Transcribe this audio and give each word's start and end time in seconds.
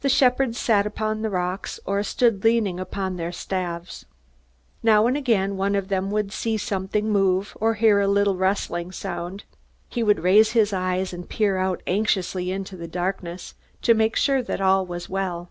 The 0.00 0.08
shepherds 0.08 0.58
sat 0.58 0.88
upon 0.88 1.22
the 1.22 1.30
rocks, 1.30 1.78
or 1.84 2.02
stood 2.02 2.42
leaning 2.42 2.80
upon 2.80 3.14
their 3.14 3.30
staves. 3.30 4.04
Now 4.82 5.06
and 5.06 5.16
again 5.16 5.56
one 5.56 5.76
of 5.76 5.86
them 5.86 6.10
would 6.10 6.32
see 6.32 6.56
something 6.56 7.08
move, 7.10 7.56
or 7.60 7.74
hear 7.74 8.00
a 8.00 8.08
little 8.08 8.34
rustling 8.34 8.90
sound. 8.90 9.44
He 9.88 10.02
would 10.02 10.18
raise 10.24 10.50
his 10.50 10.72
eyes 10.72 11.12
and 11.12 11.28
peer 11.28 11.58
out 11.58 11.80
anxiously 11.86 12.50
into 12.50 12.76
the 12.76 12.88
darkness 12.88 13.54
to 13.82 13.94
make 13.94 14.16
sure 14.16 14.42
that 14.42 14.60
all 14.60 14.84
was 14.84 15.08
well. 15.08 15.50